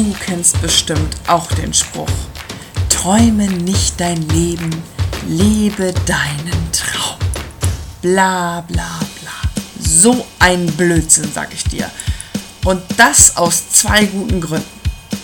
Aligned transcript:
Du 0.00 0.14
kennst 0.18 0.62
bestimmt 0.62 1.14
auch 1.26 1.46
den 1.52 1.74
Spruch. 1.74 2.08
Träume 2.88 3.46
nicht 3.48 4.00
dein 4.00 4.26
Leben, 4.30 4.82
lebe 5.28 5.92
deinen 6.06 6.72
Traum. 6.72 7.18
Bla 8.00 8.62
bla 8.62 8.98
bla. 9.20 9.50
So 9.78 10.26
ein 10.38 10.64
Blödsinn, 10.68 11.30
sag 11.34 11.52
ich 11.52 11.64
dir. 11.64 11.90
Und 12.64 12.80
das 12.96 13.36
aus 13.36 13.68
zwei 13.68 14.06
guten 14.06 14.40
Gründen. 14.40 14.64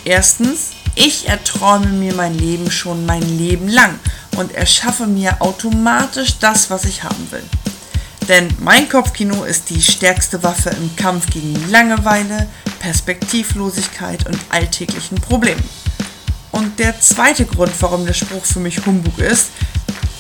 Erstens, 0.04 0.72
ich 0.95 1.27
erträume 1.27 1.86
mir 1.86 2.12
mein 2.12 2.38
Leben 2.38 2.70
schon 2.70 3.06
mein 3.06 3.22
Leben 3.38 3.68
lang 3.68 3.98
und 4.36 4.52
erschaffe 4.52 5.06
mir 5.06 5.40
automatisch 5.40 6.38
das, 6.38 6.68
was 6.68 6.84
ich 6.84 7.02
haben 7.02 7.30
will. 7.30 7.45
Denn 8.29 8.48
mein 8.58 8.88
Kopfkino 8.88 9.45
ist 9.45 9.70
die 9.70 9.80
stärkste 9.80 10.42
Waffe 10.42 10.70
im 10.70 10.95
Kampf 10.96 11.30
gegen 11.30 11.54
Langeweile, 11.70 12.48
Perspektivlosigkeit 12.80 14.27
und 14.27 14.38
alltäglichen 14.48 15.20
Problemen. 15.20 15.62
Und 16.50 16.78
der 16.78 17.00
zweite 17.00 17.45
Grund, 17.45 17.73
warum 17.80 18.05
der 18.05 18.14
Spruch 18.14 18.45
für 18.45 18.60
mich 18.60 18.84
Humbug 18.84 19.19
ist, 19.19 19.50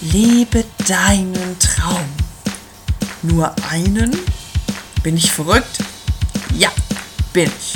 lebe 0.00 0.64
deinen 0.86 1.58
Traum. 1.58 2.04
Nur 3.22 3.54
einen? 3.70 4.16
Bin 5.02 5.16
ich 5.16 5.32
verrückt? 5.32 5.78
Ja, 6.54 6.70
bin 7.32 7.50
ich. 7.58 7.74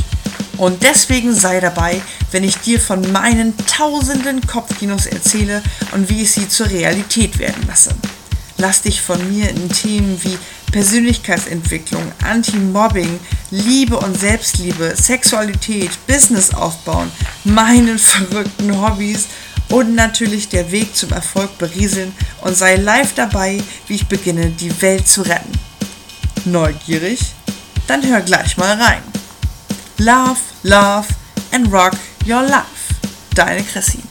Und 0.58 0.82
deswegen 0.82 1.34
sei 1.34 1.58
dabei, 1.58 2.00
wenn 2.30 2.44
ich 2.44 2.58
dir 2.58 2.78
von 2.78 3.10
meinen 3.12 3.54
tausenden 3.66 4.46
Kopfkinos 4.46 5.06
erzähle 5.06 5.62
und 5.92 6.08
wie 6.08 6.22
ich 6.22 6.32
sie 6.32 6.48
zur 6.48 6.68
Realität 6.68 7.38
werden 7.38 7.64
lasse. 7.66 7.94
Lass 8.60 8.82
dich 8.82 9.00
von 9.00 9.18
mir 9.32 9.48
in 9.48 9.70
Themen 9.70 10.22
wie 10.22 10.36
Persönlichkeitsentwicklung, 10.70 12.12
Anti-Mobbing, 12.22 13.18
Liebe 13.50 13.98
und 13.98 14.20
Selbstliebe, 14.20 14.94
Sexualität, 14.94 15.90
Business 16.06 16.52
aufbauen, 16.52 17.10
meinen 17.44 17.98
verrückten 17.98 18.78
Hobbys 18.82 19.28
und 19.70 19.94
natürlich 19.94 20.50
der 20.50 20.70
Weg 20.70 20.94
zum 20.94 21.10
Erfolg 21.12 21.56
berieseln 21.56 22.12
und 22.42 22.54
sei 22.54 22.76
live 22.76 23.14
dabei, 23.14 23.62
wie 23.86 23.94
ich 23.94 24.06
beginne, 24.08 24.50
die 24.50 24.82
Welt 24.82 25.08
zu 25.08 25.22
retten. 25.22 25.58
Neugierig? 26.44 27.32
Dann 27.86 28.06
hör 28.06 28.20
gleich 28.20 28.58
mal 28.58 28.74
rein. 28.74 29.02
Love, 29.96 30.40
love 30.64 31.08
and 31.50 31.72
rock 31.72 31.94
your 32.26 32.42
life. 32.42 32.94
Deine 33.34 33.62
Chrissy. 33.62 34.09